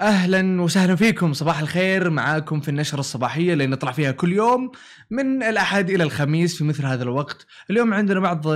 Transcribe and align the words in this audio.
أهلا 0.00 0.62
وسهلا 0.62 0.96
فيكم. 0.96 1.32
صباح 1.32 1.58
الخير 1.60 2.10
معاكم 2.10 2.60
في 2.60 2.68
النشرة 2.68 3.00
الصباحية 3.00 3.52
اللي 3.52 3.66
نطلع 3.66 3.92
فيها 3.92 4.10
كل 4.10 4.32
يوم 4.32 4.70
من 5.10 5.42
الأحد 5.42 5.90
إلى 5.90 6.04
الخميس 6.04 6.56
في 6.58 6.64
مثل 6.64 6.86
هذا 6.86 7.02
الوقت. 7.02 7.46
اليوم 7.70 7.94
عندنا 7.94 8.20
بعض 8.20 8.46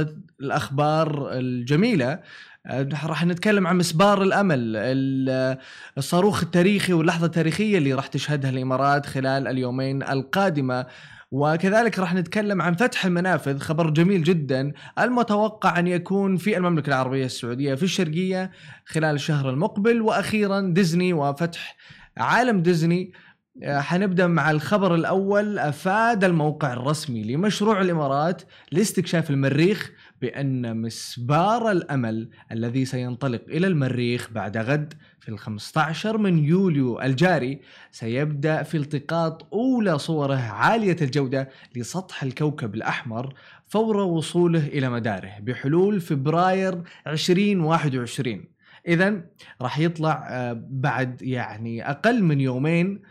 الأخبار 0.41 1.29
الجميلة. 1.33 2.21
آه، 2.67 2.89
راح 3.05 3.25
نتكلم 3.27 3.67
عن 3.67 3.79
مسبار 3.79 4.23
الأمل 4.23 4.59
ال- 4.77 5.59
الصاروخ 5.99 6.43
التاريخي 6.43 6.93
واللحظة 6.93 7.27
التاريخية 7.27 7.79
اللي 7.79 7.95
راح 7.95 8.07
تشهدها 8.07 8.51
الإمارات 8.51 9.07
خلال 9.07 9.49
اليومين 9.49 10.03
القادمة. 10.03 10.87
وكذلك 11.31 11.99
راح 11.99 12.15
نتكلم 12.15 12.63
عن 12.63 12.75
فتح 12.75 13.07
المنافذ 13.07 13.59
خبر 13.59 13.91
جميل 13.91 14.23
جدا. 14.23 14.73
المتوقع 14.99 15.79
أن 15.79 15.87
يكون 15.87 16.37
في 16.37 16.57
المملكة 16.57 16.89
العربية 16.89 17.25
السعودية 17.25 17.75
في 17.75 17.83
الشرقية 17.83 18.51
خلال 18.87 19.15
الشهر 19.15 19.51
المقبل 19.51 20.01
وأخيرا 20.03 20.61
ديزني 20.61 21.13
وفتح 21.13 21.77
عالم 22.17 22.63
ديزني. 22.63 23.13
حنبدأ 23.65 24.27
مع 24.27 24.51
الخبر 24.51 24.95
الأول 24.95 25.59
أفاد 25.59 26.25
الموقع 26.25 26.73
الرسمي 26.73 27.23
لمشروع 27.23 27.81
الإمارات 27.81 28.43
لاستكشاف 28.73 29.31
المريخ 29.31 29.93
بأن 30.23 30.77
مسبار 30.77 31.71
الأمل 31.71 32.29
الذي 32.53 32.85
سينطلق 32.85 33.43
إلى 33.49 33.67
المريخ 33.67 34.31
بعد 34.31 34.57
غد 34.57 34.95
في 35.21 35.29
ال 35.29 35.39
15 35.39 36.19
من 36.19 36.45
يوليو 36.45 37.01
الجاري 37.01 37.61
سيبدأ 37.91 38.63
في 38.63 38.77
التقاط 38.77 39.47
أولى 39.53 39.99
صوره 39.99 40.37
عالية 40.37 40.97
الجودة 41.03 41.49
لسطح 41.77 42.23
الكوكب 42.23 42.75
الأحمر 42.75 43.35
فور 43.67 43.97
وصوله 43.97 44.67
إلى 44.67 44.91
مداره 44.91 45.33
بحلول 45.41 46.01
فبراير 46.01 46.83
2021 47.07 48.45
اذا 48.89 49.21
راح 49.61 49.79
يطلع 49.79 50.27
آه، 50.31 50.63
بعد 50.69 51.23
يعني 51.23 51.91
أقل 51.91 52.23
من 52.23 52.41
يومين 52.41 52.95
آه، 52.95 53.07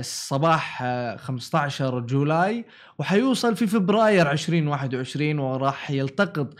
صباح 0.00 0.82
آه، 0.82 1.16
15 1.16 2.00
جولاي 2.00 2.64
وحيوصل 2.98 3.56
في 3.56 3.66
فبراير 3.66 4.30
2021 4.30 5.38
وراح 5.38 5.90
يلتقط 5.90 6.54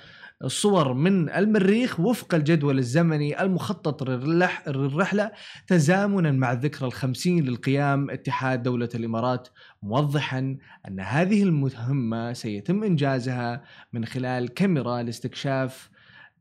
الصور 0.44 0.92
من 0.92 1.30
المريخ 1.30 2.00
وفق 2.00 2.34
الجدول 2.34 2.78
الزمني 2.78 3.42
المخطط 3.42 4.02
للرح- 4.02 4.68
للرحلة 4.68 5.30
تزامنا 5.66 6.32
مع 6.32 6.52
الذكرى 6.52 6.86
الخمسين 6.88 7.44
للقيام 7.44 8.10
اتحاد 8.10 8.62
دولة 8.62 8.88
الإمارات 8.94 9.48
موضحا 9.82 10.56
أن 10.88 11.00
هذه 11.00 11.42
المهمة 11.42 12.32
سيتم 12.32 12.84
إنجازها 12.84 13.62
من 13.92 14.04
خلال 14.04 14.54
كاميرا 14.54 15.02
لاستكشاف 15.02 15.90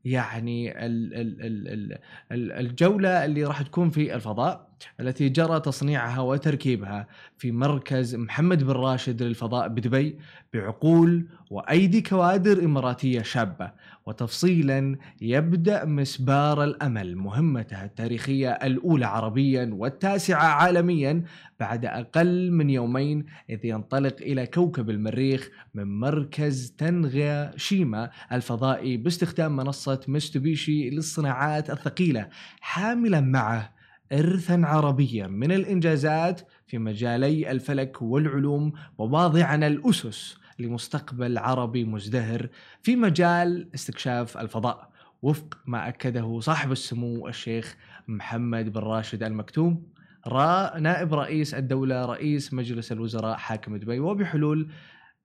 يعني 0.04 0.86
ال 0.86 1.14
ال 1.14 1.40
ال 1.42 1.68
ال 1.68 1.98
ال 2.32 2.52
الجولة 2.52 3.24
اللي 3.24 3.44
راح 3.44 3.62
تكون 3.62 3.90
في 3.90 4.14
الفضاء. 4.14 4.73
التي 5.00 5.28
جرى 5.28 5.60
تصنيعها 5.60 6.20
وتركيبها 6.20 7.06
في 7.38 7.52
مركز 7.52 8.14
محمد 8.14 8.64
بن 8.64 8.72
راشد 8.72 9.22
للفضاء 9.22 9.68
بدبي 9.68 10.18
بعقول 10.54 11.26
وأيدي 11.50 12.00
كوادر 12.02 12.64
إماراتية 12.64 13.22
شابة 13.22 13.70
وتفصيلا 14.06 14.96
يبدأ 15.20 15.84
مسبار 15.84 16.64
الأمل 16.64 17.16
مهمته 17.16 17.84
التاريخييه 17.84 18.50
الأولى 18.50 19.06
عربيا 19.06 19.70
والتاسعة 19.72 20.44
عالميا 20.44 21.24
بعد 21.60 21.84
أقل 21.84 22.50
من 22.52 22.70
يومين 22.70 23.26
إذ 23.50 23.58
ينطلق 23.64 24.16
إلى 24.20 24.46
كوكب 24.46 24.90
المريخ 24.90 25.50
من 25.74 26.00
مركز 26.00 26.74
تنغا 26.78 27.56
شيما 27.56 28.10
الفضائي 28.32 28.96
باستخدام 28.96 29.56
منصة 29.56 30.00
مستوبيشي 30.08 30.90
للصناعات 30.90 31.70
الثقيلة 31.70 32.28
حاملا 32.60 33.20
معه 33.20 33.73
إرثا 34.12 34.62
عربيا 34.64 35.26
من 35.26 35.52
الإنجازات 35.52 36.40
في 36.66 36.78
مجالي 36.78 37.50
الفلك 37.50 38.02
والعلوم 38.02 38.72
وواضعا 38.98 39.56
الأسس 39.56 40.36
لمستقبل 40.58 41.38
عربي 41.38 41.84
مزدهر 41.84 42.48
في 42.82 42.96
مجال 42.96 43.70
استكشاف 43.74 44.38
الفضاء 44.38 44.90
وفق 45.22 45.58
ما 45.66 45.88
أكده 45.88 46.40
صاحب 46.40 46.72
السمو 46.72 47.28
الشيخ 47.28 47.76
محمد 48.08 48.72
بن 48.72 48.80
راشد 48.80 49.22
المكتوم 49.22 49.86
را 50.26 50.78
نائب 50.78 51.14
رئيس 51.14 51.54
الدولة 51.54 52.04
رئيس 52.04 52.54
مجلس 52.54 52.92
الوزراء 52.92 53.36
حاكم 53.36 53.76
دبي 53.76 53.98
وبحلول 53.98 54.72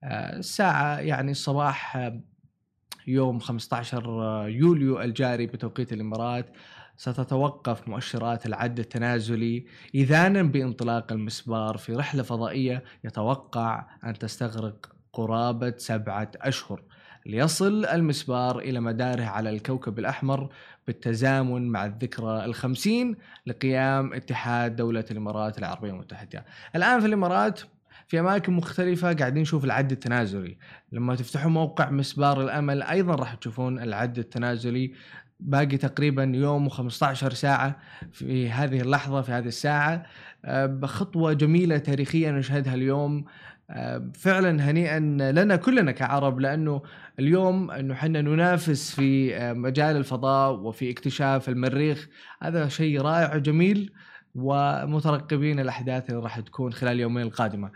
آه، 0.04 0.36
الساعة 0.38 0.98
يعني 0.98 1.30
الصباح 1.30 1.96
آه، 1.96 2.20
يوم 3.06 3.38
15 3.38 4.48
يوليو 4.48 5.00
الجاري 5.00 5.46
بتوقيت 5.46 5.92
الإمارات 5.92 6.46
ستتوقف 7.00 7.88
مؤشرات 7.88 8.46
العد 8.46 8.78
التنازلي 8.78 9.64
إذانا 9.94 10.42
بانطلاق 10.42 11.12
المسبار 11.12 11.76
في 11.76 11.94
رحلة 11.94 12.22
فضائية 12.22 12.84
يتوقع 13.04 13.86
أن 14.04 14.18
تستغرق 14.18 14.92
قرابة 15.12 15.74
سبعة 15.76 16.30
أشهر. 16.36 16.82
ليصل 17.26 17.84
المسبار 17.84 18.58
إلى 18.58 18.80
مداره 18.80 19.24
على 19.24 19.50
الكوكب 19.50 19.98
الأحمر 19.98 20.48
بالتزامن 20.86 21.68
مع 21.68 21.84
الذكرى 21.86 22.44
الخمسين 22.44 23.16
لقيام 23.46 24.12
اتحاد 24.12 24.76
دولة 24.76 25.04
الإمارات 25.10 25.58
العربية 25.58 25.90
المتحدة. 25.90 26.44
الآن 26.76 27.00
في 27.00 27.06
الإمارات 27.06 27.60
في 28.10 28.20
أماكن 28.20 28.52
مختلفة 28.52 29.12
قاعدين 29.12 29.42
نشوف 29.42 29.64
العد 29.64 29.92
التنازلي. 29.92 30.56
لما 30.92 31.14
تفتحوا 31.14 31.50
موقع 31.50 31.90
مسبار 31.90 32.42
الأمل 32.42 32.82
أيضا 32.82 33.14
راح 33.14 33.34
تشوفون 33.34 33.78
العد 33.82 34.18
التنازلي 34.18 34.92
باقي 35.40 35.76
تقريبا 35.76 36.32
يوم 36.34 36.70
و15 36.70 36.88
ساعة 37.14 37.76
في 38.12 38.50
هذه 38.50 38.80
اللحظة 38.80 39.22
في 39.22 39.32
هذه 39.32 39.46
الساعة. 39.46 40.06
آه، 40.44 40.66
بخطوة 40.66 41.32
جميلة 41.32 41.78
تاريخية 41.78 42.30
نشهدها 42.30 42.74
اليوم. 42.74 43.24
آه، 43.70 44.10
فعلا 44.14 44.70
هنيئا 44.70 44.98
لنا 45.32 45.56
كلنا 45.56 45.92
كعرب 45.92 46.40
لأنه 46.40 46.82
اليوم 47.18 47.70
إنه 47.70 47.94
إحنا 47.94 48.20
ننافس 48.20 48.94
في 48.94 49.36
آه، 49.36 49.52
مجال 49.52 49.96
الفضاء 49.96 50.52
وفي 50.52 50.90
اكتشاف 50.90 51.48
المريخ. 51.48 52.08
هذا 52.42 52.68
شيء 52.68 53.00
رائع 53.00 53.34
وجميل 53.36 53.92
ومترقبين 54.34 55.60
الأحداث 55.60 56.10
اللي 56.10 56.22
راح 56.22 56.40
تكون 56.40 56.72
خلال 56.72 56.92
اليومين 56.92 57.26
القادمة. 57.26 57.70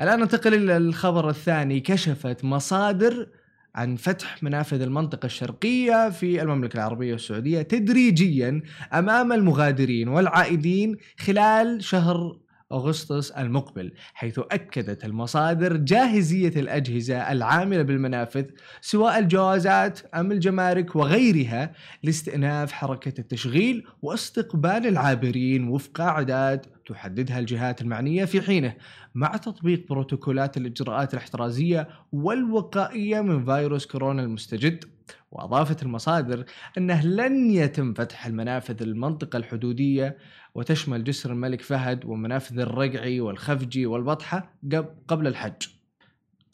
الآن 0.00 0.20
ننتقل 0.20 0.54
إلى 0.54 0.76
الخبر 0.76 1.28
الثاني 1.28 1.80
كشفت 1.80 2.44
مصادر 2.44 3.28
عن 3.74 3.96
فتح 3.96 4.42
منافذ 4.42 4.80
المنطقة 4.80 5.26
الشرقية 5.26 6.10
في 6.10 6.42
المملكة 6.42 6.76
العربية 6.76 7.14
السعودية 7.14 7.62
تدريجيا 7.62 8.62
أمام 8.92 9.32
المغادرين 9.32 10.08
والعائدين 10.08 10.96
خلال 11.18 11.84
شهر 11.84 12.36
أغسطس 12.72 13.30
المقبل 13.30 13.92
حيث 14.14 14.38
أكدت 14.38 15.04
المصادر 15.04 15.76
جاهزية 15.76 16.48
الأجهزة 16.60 17.32
العاملة 17.32 17.82
بالمنافذ 17.82 18.44
سواء 18.80 19.18
الجوازات 19.18 20.00
أم 20.14 20.32
الجمارك 20.32 20.96
وغيرها 20.96 21.72
لاستئناف 22.02 22.72
حركة 22.72 23.20
التشغيل 23.20 23.86
واستقبال 24.02 24.86
العابرين 24.86 25.68
وفق 25.68 26.00
أعداد 26.00 26.66
تحددها 26.86 27.38
الجهات 27.38 27.82
المعنية 27.82 28.24
في 28.24 28.40
حينه 28.40 28.74
مع 29.14 29.36
تطبيق 29.36 29.88
بروتوكولات 29.88 30.56
الإجراءات 30.56 31.14
الاحترازية 31.14 31.88
والوقائية 32.12 33.20
من 33.20 33.44
فيروس 33.44 33.86
كورونا 33.86 34.22
المستجد. 34.22 34.97
وأضافت 35.30 35.82
المصادر 35.82 36.44
أنه 36.78 37.02
لن 37.06 37.50
يتم 37.50 37.94
فتح 37.94 38.26
المنافذ 38.26 38.82
المنطقة 38.82 39.36
الحدودية 39.36 40.16
وتشمل 40.54 41.04
جسر 41.04 41.32
الملك 41.32 41.60
فهد 41.60 42.04
ومنافذ 42.04 42.58
الرقعي 42.58 43.20
والخفجي 43.20 43.86
والبطحة 43.86 44.54
قب- 44.72 44.94
قبل 45.08 45.26
الحج. 45.26 45.66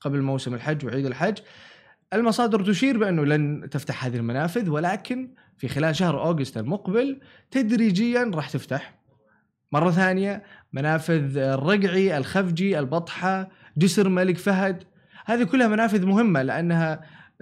قبل 0.01 0.23
موسم 0.23 0.55
الحج 0.55 0.85
وعيد 0.87 1.07
الحج. 1.07 1.39
المصادر 2.13 2.65
تشير 2.65 2.99
بأنه 2.99 3.25
لن 3.25 3.69
تفتح 3.71 4.05
هذه 4.05 4.17
المنافذ 4.17 4.71
ولكن 4.71 5.35
في 5.59 5.69
خلال 5.69 5.97
شهر 5.97 6.23
أوغست 6.27 6.57
المقبل 6.57 7.21
تدريجيا 7.51 8.31
راح 8.35 8.51
تفتح. 8.51 8.95
مرة 9.73 9.91
ثانية 9.91 10.43
منافذ 10.73 11.37
الرقعي 11.37 12.17
الخفجي 12.17 12.79
البطحة 12.79 13.49
جسر 13.77 14.07
الملك 14.07 14.39
فهد. 14.39 14.83
هذه 15.27 15.43
كلها 15.45 15.69
منافذ 15.69 16.07
مهمة 16.07 16.43
لأنها 16.43 17.01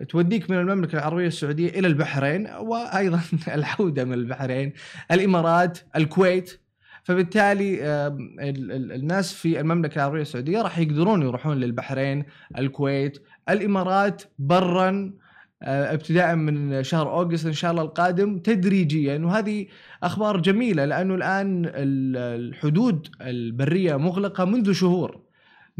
توديك 0.08 0.50
من 0.50 0.58
المملكة 0.58 0.98
العربية 0.98 1.26
السعودية 1.26 1.68
إلى 1.68 1.86
البحرين 1.88 2.46
وأيضا 2.46 3.20
العودة 3.54 4.04
من 4.04 4.12
البحرين 4.14 4.72
الإمارات 5.12 5.78
الكويت. 5.96 6.60
فبالتالي 7.04 7.78
الناس 8.94 9.32
في 9.32 9.60
المملكة 9.60 9.94
العربية 9.94 10.22
السعودية 10.22 10.62
راح 10.62 10.78
يقدرون 10.78 11.22
يروحون 11.22 11.56
للبحرين 11.56 12.24
الكويت 12.58 13.18
الإمارات 13.48 14.22
برا 14.38 15.12
آه، 15.64 15.94
ابتداء 15.94 16.34
من 16.36 16.82
شهر 16.82 17.10
أوغست 17.10 17.46
إن 17.46 17.52
شاء 17.52 17.70
الله 17.70 17.82
القادم 17.82 18.38
تدريجيا. 18.38 19.18
وهذه 19.18 19.66
أخبار 20.02 20.40
جميلة 20.40 20.84
لأنه 20.84 21.14
الآن 21.14 21.64
ال- 21.66 22.16
الحدود 22.16 23.08
البرية 23.20 23.96
مغلقة 23.96 24.44
منذ 24.44 24.72
شهور. 24.72 25.20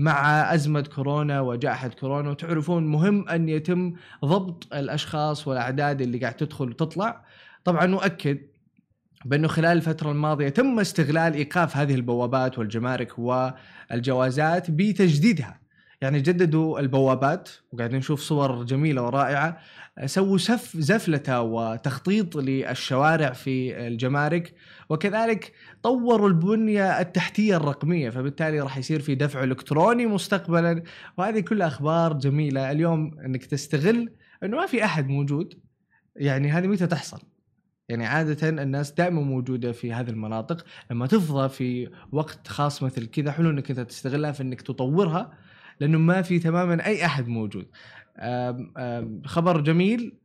مع 0.03 0.55
أزمة 0.55 0.81
كورونا 0.81 1.41
وجائحة 1.41 1.89
كورونا 1.89 2.31
وتعرفون 2.31 2.87
مهم 2.87 3.29
أن 3.29 3.49
يتم 3.49 3.95
ضبط 4.25 4.75
الأشخاص 4.75 5.49
والأعداد 5.49 6.01
اللي 6.01 6.19
قاعد 6.19 6.35
تدخل 6.35 6.69
وتطلع. 6.69 7.25
طبعا 7.65 7.87
نؤكد 7.87 8.39
بأنه 9.25 9.49
خلال 9.49 9.77
الفترة 9.77 10.11
الماضية 10.11 10.49
تم 10.49 10.81
استغلال 10.81 11.35
إيقاف 11.35 11.77
هذه 11.77 11.95
البوابات 11.95 12.59
والجمارك 12.59 13.19
والجوازات 13.19 14.71
بتجديدها. 14.71 15.62
يعني 16.03 16.21
جددوا 16.21 16.81
البوابات 16.81 17.49
وقاعدين 17.73 17.99
نشوف 17.99 18.21
صور 18.21 18.63
جميلة 18.65 19.03
ورائعة. 19.03 19.59
سووا 20.07 20.39
سف 20.39 20.77
زفلته 20.77 21.41
وتخطيط 21.41 22.37
للشوارع 22.37 23.33
في 23.33 23.87
الجمارك 23.87 24.55
وكذلك 24.89 25.53
طوروا 25.83 26.29
البنية 26.29 27.01
التحتية 27.01 27.57
الرقمية 27.57 28.11
فبالتالي 28.11 28.61
راح 28.61 28.79
يصير 28.79 29.01
في 29.01 29.15
دفع 29.15 29.45
إلكتروني 29.45 30.07
مستقبلا. 30.07 30.83
وهذه 31.19 31.41
كلها 31.41 31.67
أخبار 31.67 32.13
جميلة. 32.13 32.71
اليوم 32.71 33.21
إنك 33.25 33.45
تستغل 33.45 34.13
إنه 34.45 34.57
ما 34.57 34.67
في 34.67 34.85
أحد 34.85 35.09
موجود 35.09 35.55
يعني 36.17 36.51
هذه 36.51 36.67
متى 36.67 36.87
تحصل؟ 36.87 37.21
يعني 37.89 38.07
عادة 38.07 38.49
الناس 38.49 38.93
دائما 38.93 39.21
موجودة 39.21 39.73
في 39.73 39.93
هذه 39.93 40.11
المناطق. 40.11 40.65
لما 40.91 41.07
تفضى 41.07 41.49
في 41.49 41.91
وقت 42.13 42.49
خاص 42.49 42.83
مثل 42.83 43.07
كذا 43.07 43.33
حلو 43.33 43.51
إنك 43.51 43.71
أنت 43.71 43.81
تستغلها 43.81 44.33
في 44.33 44.43
إنك 44.43 44.63
تطورها. 44.63 45.33
لأنه 45.81 45.99
ما 45.99 46.23
في 46.23 46.39
تماما 46.39 46.87
أي 46.87 47.05
أحد 47.05 47.29
موجود. 47.29 47.67
خبر 49.25 49.61
جميل. 49.61 50.19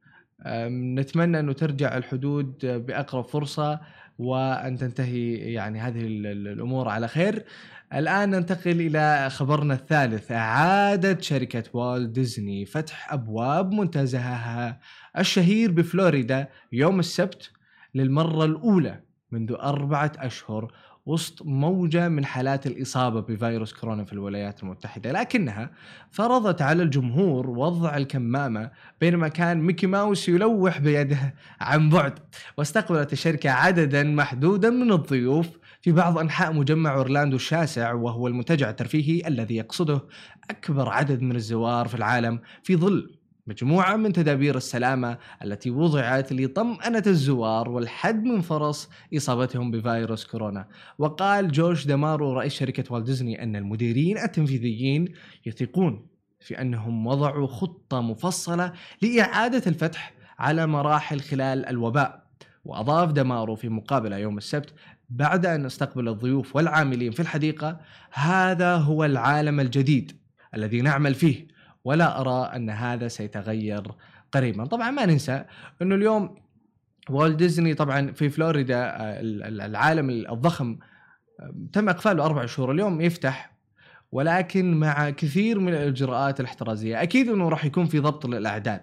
نتمنى 0.70 1.40
أنه 1.40 1.54
ترجع 1.54 1.98
الحدود 1.98 2.66
بأقرب 2.66 3.26
فرصة 3.26 3.80
وأن 4.18 4.78
تنتهي 4.78 5.34
يعني 5.34 5.80
هذه 5.80 6.02
الأمور 6.08 6.90
على 6.90 7.08
خير. 7.08 7.46
الآن 7.94 8.30
ننتقل 8.30 8.82
إلى 8.82 9.30
خبرنا 9.30 9.74
الثالث. 9.74 10.32
اعادت 10.32 11.22
شركة 11.22 11.64
والت 11.74 12.10
ديزني 12.10 12.66
فتح 12.66 13.14
أبواب 13.14 13.72
منتزهها 13.72 14.80
الشهير 15.18 15.72
بفلوريدا 15.72 16.48
يوم 16.72 17.00
السبت 17.00 17.52
للمرة 17.96 18.46
الأولى 18.46 19.02
منذ 19.32 19.52
أربعة 19.52 20.12
أشهر 20.18 20.72
وسط 21.08 21.42
موجة 21.46 22.10
من 22.10 22.26
حالات 22.26 22.68
الإصابة 22.68 23.22
بفيروس 23.22 23.74
كورونا 23.74 24.04
في 24.04 24.14
الولايات 24.14 24.64
المتحدة. 24.64 25.12
لكنها 25.12 25.72
فرضت 26.12 26.62
على 26.62 26.84
الجمهور 26.84 27.50
وضع 27.50 27.98
الكمامة 27.98 28.72
بينما 29.02 29.28
كان 29.28 29.62
ميكي 29.62 29.88
ماوس 29.88 30.30
يلوح 30.30 30.78
بيده 30.80 31.36
عن 31.62 31.90
بعد 31.90 32.20
واستقبلت 32.58 33.14
الشركة 33.14 33.50
عددا 33.50 34.04
محدودا 34.04 34.70
من 34.70 34.92
الضيوف 34.92 35.48
في 35.82 35.92
بعض 35.92 36.18
أنحاء 36.18 36.54
مجمع 36.54 36.96
أورلاندو 36.96 37.36
الشاسع 37.36 37.94
وهو 37.94 38.28
المنتجع 38.28 38.70
الترفيهي 38.70 39.28
الذي 39.28 39.56
يقصده 39.56 40.02
أكبر 40.50 40.90
عدد 40.90 41.22
من 41.22 41.36
الزوار 41.36 41.88
في 41.88 41.96
العالم 41.96 42.40
في 42.64 42.76
ظل 42.76 43.17
مجموعة 43.48 43.96
من 43.96 44.14
تدابير 44.14 44.58
السلامة 44.58 45.18
التي 45.44 45.70
وضعت 45.70 46.34
لطمأنة 46.34 47.04
الزوار 47.08 47.70
والحد 47.70 48.24
من 48.24 48.42
فرص 48.42 48.90
إصابتهم 49.18 49.72
بفيروس 49.72 50.26
كورونا. 50.26 50.68
وقال 50.98 51.52
جورج 51.52 51.88
دامارو 51.88 52.34
رئيس 52.34 52.54
شركة 52.54 52.94
والت 52.94 53.06
ديزني 53.06 53.44
أن 53.44 53.56
المديرين 53.56 54.18
التنفيذيين 54.18 55.14
يثقون 55.46 56.08
في 56.40 56.62
أنهم 56.62 57.08
وضعوا 57.08 57.48
خطة 57.48 58.02
مفصلة 58.02 58.74
لإعادة 59.02 59.64
الفتح 59.68 60.14
على 60.40 60.68
مراحل 60.68 61.20
خلال 61.20 61.66
الوباء. 61.66 62.28
وأضاف 62.66 63.12
دامارو 63.12 63.56
في 63.56 63.70
مقابلة 63.70 64.18
يوم 64.18 64.38
السبت 64.38 64.74
بعد 65.10 65.46
أن 65.46 65.66
استقبل 65.66 66.08
الضيوف 66.08 66.56
والعاملين 66.56 67.12
في 67.12 67.20
الحديقة 67.20 67.80
هذا 68.12 68.76
هو 68.76 69.06
العالم 69.06 69.60
الجديد 69.60 70.12
الذي 70.56 70.82
نعمل 70.82 71.16
فيه 71.16 71.57
ولا 71.88 72.22
أرى 72.22 72.56
أن 72.56 72.70
هذا 72.70 73.08
سيتغير 73.08 73.84
قريبا. 74.32 74.66
طبعا 74.66 74.92
ما 74.92 75.06
ننسى 75.06 75.46
إنه 75.82 75.96
اليوم 75.96 76.36
والت 77.10 77.36
ديزني 77.36 77.74
طبعا 77.74 78.12
في 78.12 78.30
فلوريدا 78.30 78.78
آه، 78.78 79.20
العالم 79.66 80.10
الضخم 80.10 80.78
آه، 81.40 81.56
تم 81.74 81.90
إقفاله 81.90 82.26
أربع 82.26 82.46
شهور 82.46 82.72
اليوم 82.72 83.02
يفتح 83.02 83.58
ولكن 84.12 84.74
مع 84.80 85.10
كثير 85.10 85.60
من 85.60 85.74
الإجراءات 85.74 86.40
الاحترازية 86.40 87.02
أكيد 87.02 87.30
إنه 87.30 87.50
راح 87.50 87.66
يكون 87.66 87.86
في 87.86 88.00
ضبط 88.00 88.26
للأعداد. 88.26 88.82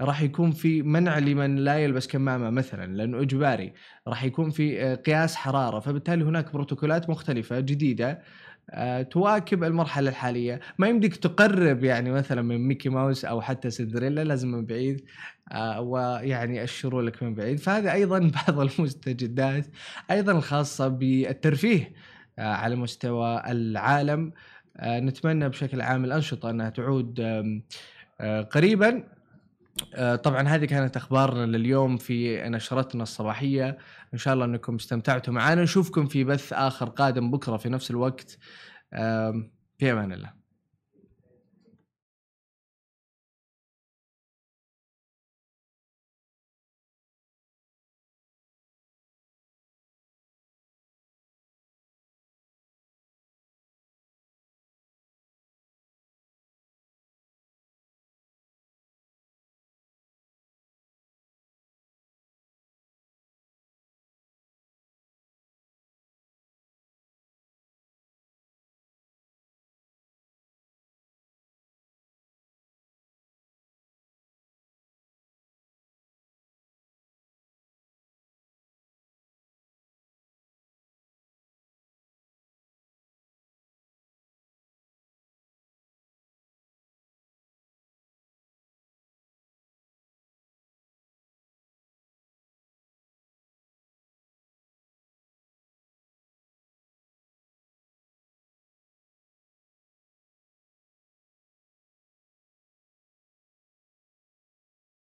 راح 0.00 0.22
يكون 0.22 0.50
في 0.50 0.82
منع 0.82 1.18
لمن 1.18 1.56
لا 1.56 1.78
يلبس 1.78 2.06
كمامة 2.06 2.50
مثلا 2.50 2.96
لأنه 2.96 3.20
إجباري. 3.20 3.72
راح 4.08 4.24
يكون 4.24 4.50
في 4.50 4.82
آه، 4.82 4.94
قياس 4.94 5.36
حرارة 5.36 5.80
فبالتالي 5.80 6.24
هناك 6.24 6.52
بروتوكولات 6.52 7.10
مختلفة 7.10 7.60
جديدة 7.60 8.22
تواكب 9.10 9.64
المرحلة 9.64 10.10
الحالية. 10.10 10.60
ما 10.78 10.88
يمديك 10.88 11.16
تقرب 11.16 11.84
يعني 11.84 12.10
مثلا 12.10 12.42
من 12.42 12.58
ميكي 12.68 12.88
ماوس 12.88 13.24
أو 13.24 13.40
حتى 13.40 13.70
سندريلا 13.70 14.24
لازم 14.24 14.48
من 14.50 14.66
بعيد 14.66 15.04
آه، 15.52 15.80
ويعني 15.80 16.64
اشروا 16.64 17.02
لك 17.02 17.22
من 17.22 17.34
بعيد. 17.34 17.58
فهذا 17.58 17.92
أيضا 17.92 18.18
بعض 18.48 18.60
المستجدات 18.60 19.66
أيضا 20.10 20.32
الخاصة 20.32 20.88
بالترفيه 20.88 21.92
آه، 22.38 22.42
على 22.42 22.76
مستوى 22.76 23.42
العالم. 23.46 24.32
نتمنى 24.82 25.48
بشكل 25.48 25.80
عام 25.80 26.04
الأنشطة 26.04 26.50
أنها 26.50 26.70
تعود 26.70 27.20
قريبا. 28.50 29.15
طبعا 30.22 30.42
هذه 30.42 30.64
كانت 30.64 30.96
أخبارنا 30.96 31.56
لليوم 31.56 31.96
في 31.96 32.48
نشرتنا 32.48 33.02
الصباحية. 33.02 33.78
إن 34.14 34.18
شاء 34.18 34.34
الله 34.34 34.44
أنكم 34.44 34.74
استمتعتوا 34.74 35.34
معنا. 35.34 35.62
نشوفكم 35.62 36.06
في 36.06 36.24
بث 36.24 36.52
آخر 36.52 36.88
قادم 36.88 37.30
بكرة 37.30 37.56
في 37.56 37.68
نفس 37.68 37.90
الوقت. 37.90 38.38
في 39.78 39.92
أمان 39.92 40.12
الله. 40.12 40.45